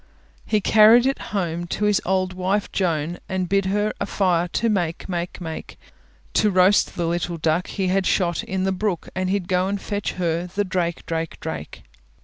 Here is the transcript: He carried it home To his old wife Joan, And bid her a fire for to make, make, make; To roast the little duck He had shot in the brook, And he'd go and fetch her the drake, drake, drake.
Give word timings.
He 0.47 0.61
carried 0.61 1.05
it 1.05 1.19
home 1.29 1.67
To 1.67 1.85
his 1.85 2.01
old 2.07 2.33
wife 2.33 2.71
Joan, 2.71 3.19
And 3.29 3.47
bid 3.47 3.65
her 3.65 3.93
a 4.01 4.07
fire 4.07 4.47
for 4.47 4.53
to 4.57 4.69
make, 4.69 5.07
make, 5.07 5.39
make; 5.39 5.77
To 6.33 6.49
roast 6.49 6.95
the 6.95 7.05
little 7.05 7.37
duck 7.37 7.67
He 7.67 7.89
had 7.89 8.07
shot 8.07 8.43
in 8.43 8.63
the 8.63 8.71
brook, 8.71 9.09
And 9.13 9.29
he'd 9.29 9.47
go 9.47 9.67
and 9.67 9.79
fetch 9.79 10.13
her 10.13 10.47
the 10.47 10.63
drake, 10.63 11.05
drake, 11.05 11.39
drake. 11.39 11.83